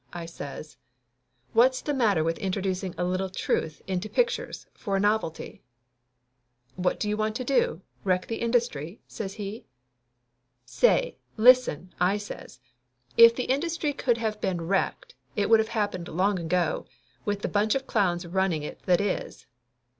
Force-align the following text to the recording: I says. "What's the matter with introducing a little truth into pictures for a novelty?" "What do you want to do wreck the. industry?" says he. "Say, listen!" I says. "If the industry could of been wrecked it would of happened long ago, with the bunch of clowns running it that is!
I 0.13 0.25
says. 0.25 0.77
"What's 1.53 1.79
the 1.83 1.93
matter 1.93 2.23
with 2.23 2.39
introducing 2.39 2.95
a 2.97 3.03
little 3.03 3.29
truth 3.29 3.83
into 3.85 4.09
pictures 4.09 4.65
for 4.73 4.95
a 4.95 4.99
novelty?" 4.99 5.61
"What 6.75 6.99
do 6.99 7.07
you 7.07 7.15
want 7.15 7.35
to 7.35 7.43
do 7.43 7.83
wreck 8.03 8.25
the. 8.25 8.37
industry?" 8.37 8.99
says 9.05 9.35
he. 9.35 9.67
"Say, 10.65 11.17
listen!" 11.37 11.93
I 11.99 12.17
says. 12.17 12.59
"If 13.15 13.35
the 13.35 13.43
industry 13.45 13.93
could 13.93 14.23
of 14.23 14.41
been 14.41 14.61
wrecked 14.61 15.13
it 15.35 15.51
would 15.51 15.59
of 15.59 15.67
happened 15.67 16.07
long 16.07 16.39
ago, 16.39 16.87
with 17.23 17.43
the 17.43 17.47
bunch 17.47 17.75
of 17.75 17.85
clowns 17.85 18.25
running 18.25 18.63
it 18.63 18.81
that 18.87 19.01
is! 19.01 19.45